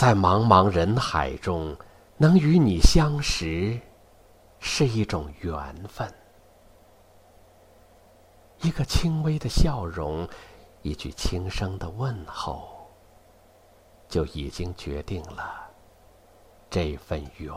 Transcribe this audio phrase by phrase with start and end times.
[0.00, 1.76] 在茫茫人海中
[2.16, 3.78] 能与你相识，
[4.58, 6.10] 是一种缘分。
[8.62, 10.26] 一个轻微的笑容，
[10.80, 12.90] 一句轻声的问候，
[14.08, 15.68] 就已经决定了
[16.70, 17.54] 这份缘。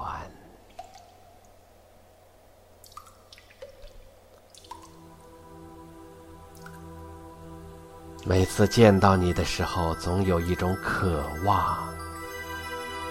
[8.26, 11.93] 每次见到你的时候，总有一种渴望，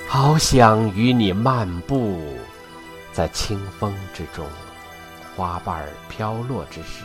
[0.09, 2.21] 好想与你漫步
[3.13, 4.47] 在清风之中，
[5.35, 7.05] 花瓣飘落之时，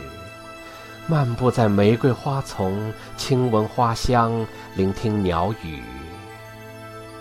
[1.06, 5.82] 漫步在玫瑰花丛，轻闻花香，聆听鸟语，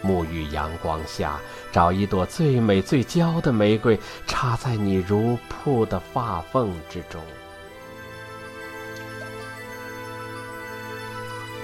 [0.03, 1.39] 沐浴阳光下，
[1.71, 3.97] 找一朵最美最娇的玫瑰，
[4.27, 7.21] 插在你如瀑的发缝之中。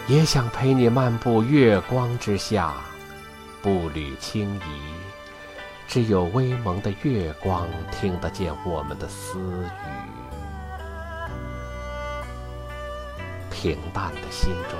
[0.08, 2.74] 也想陪你漫步月光之下，
[3.64, 4.62] 步履轻移，
[5.88, 9.70] 只有微蒙的月光听得见我们的私语。
[13.50, 14.78] 平淡的心中，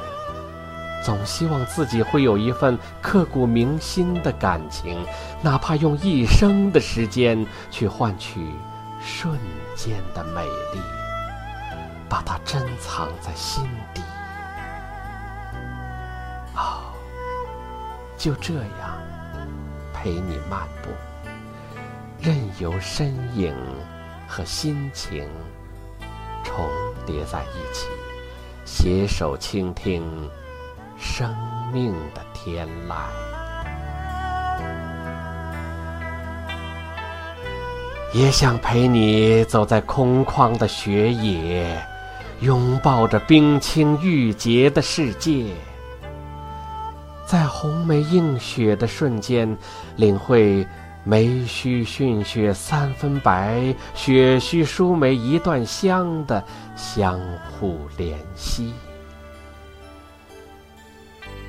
[1.02, 5.02] 总希望自己会有一份刻骨铭心的感情，
[5.42, 8.52] 哪怕用一生的时间去换取
[9.02, 9.40] 瞬
[9.78, 10.82] 间的美丽，
[12.10, 14.02] 把它珍藏在心底。
[18.24, 18.98] 就这样
[19.94, 20.90] 陪你漫步，
[22.22, 23.54] 任由身影
[24.30, 25.28] 和心情
[26.42, 26.66] 重
[27.06, 27.86] 叠在一起，
[28.64, 30.02] 携手倾听
[30.98, 31.36] 生
[31.74, 32.96] 命的天籁。
[38.14, 41.78] 也想陪你走在空旷的雪野，
[42.40, 45.48] 拥抱着冰清玉洁的世界。
[47.26, 49.58] 在红梅映雪的瞬间，
[49.96, 50.68] 领会
[51.04, 56.44] 梅须逊雪三分白，雪须输梅一段香的
[56.76, 57.20] 相
[57.52, 58.74] 互怜惜。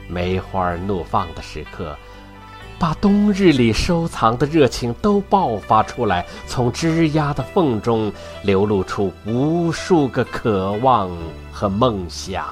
[0.09, 1.97] 梅花怒放的时刻，
[2.78, 8.12] 把冬日里收藏的热情都爆发出来，从枝桠的缝中
[8.43, 11.10] 流露出无数个渴望
[11.53, 12.44] 和梦想。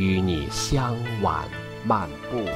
[0.00, 1.46] 与你相挽
[1.84, 2.48] 漫步，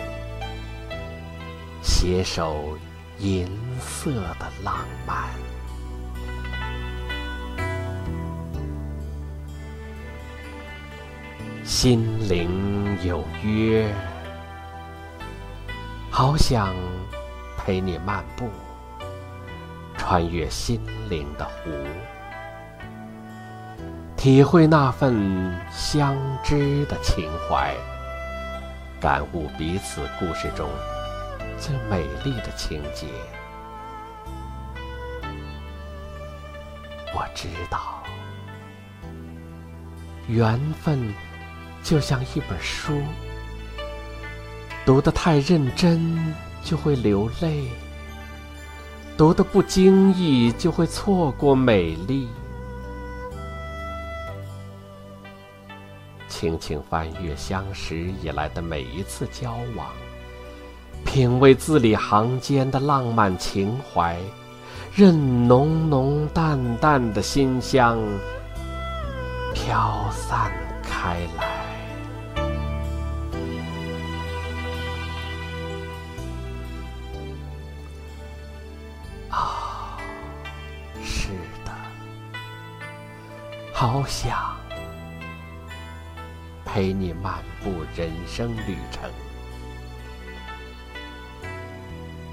[1.83, 2.79] 携手
[3.19, 3.47] 银
[3.79, 4.11] 色
[4.41, 5.29] 的浪漫，
[11.63, 12.49] 心灵
[13.05, 13.95] 有约，
[16.11, 16.75] 好想
[17.59, 18.49] 陪你漫步，
[19.99, 20.81] 穿越心
[21.11, 21.71] 灵的湖。
[24.25, 27.75] 体会那份相知的情怀，
[28.99, 30.67] 感悟彼此故事中
[31.61, 33.07] 最美丽的情节。
[37.15, 38.03] 我知道，
[40.27, 41.13] 缘分
[41.83, 43.03] 就像一本书，
[44.87, 47.65] 读得太认真就会流泪，
[49.19, 52.27] 读得不经意就会错过美丽。
[56.45, 59.87] 轻轻翻阅相识以来的每一次交往，
[61.03, 64.21] 品味字里行间的浪漫情怀，
[64.95, 67.99] 任浓浓淡淡的馨香
[69.55, 71.47] 飘散开来。
[79.31, 79.97] 啊，
[81.03, 81.29] 是
[81.65, 81.73] 的，
[83.73, 84.55] 好想。
[86.75, 89.09] 陪你漫步人生旅程，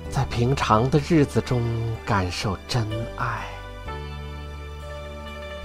[0.10, 1.62] 在平常的日子中
[2.04, 2.84] 感受真
[3.18, 3.46] 爱，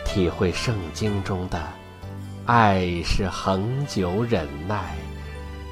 [0.04, 1.58] 体会圣经中的
[2.44, 4.94] 爱是恒久忍耐，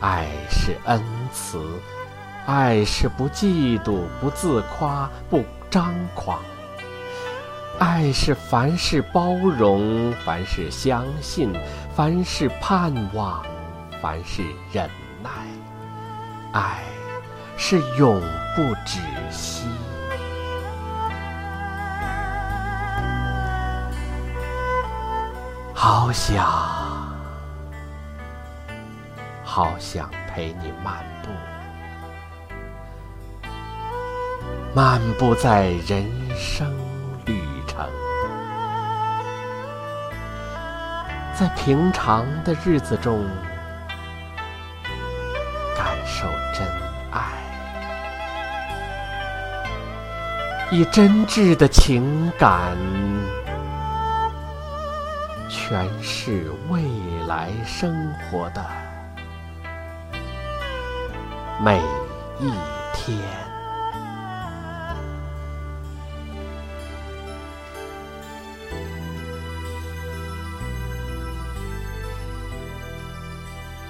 [0.00, 1.62] 爱是恩慈，
[2.46, 6.42] 爱是不嫉妒、不自夸、不张狂。
[7.78, 11.52] 爱是凡事包容，凡事相信，
[11.94, 13.44] 凡事盼望，
[14.00, 14.42] 凡事
[14.72, 14.88] 忍
[15.22, 15.30] 耐。
[16.52, 16.82] 爱
[17.56, 18.20] 是永
[18.54, 19.00] 不止
[19.30, 19.66] 息。
[25.74, 26.46] 好想，
[29.42, 31.30] 好想陪你漫步，
[34.74, 36.83] 漫步在人生。
[41.36, 43.26] 在平常的日子中，
[45.76, 46.64] 感受真
[47.10, 47.20] 爱，
[50.70, 52.76] 以真挚的情感
[55.50, 56.82] 诠释未
[57.26, 57.92] 来生
[58.30, 58.64] 活的
[61.60, 61.78] 每
[62.38, 62.52] 一
[62.94, 63.43] 天。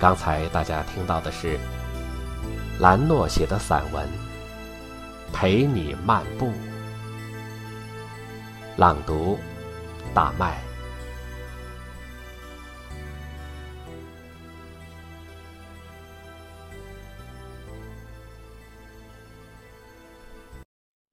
[0.01, 1.59] 刚才大家听到的是
[2.81, 4.07] 兰诺写的散文
[5.33, 6.47] 《陪你漫步》，
[8.77, 9.39] 朗读
[10.13, 10.61] 大麦。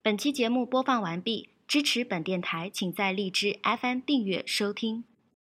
[0.03, 5.05] 本期节目播放完毕，支持本电台，请在荔枝 FM 订阅收听。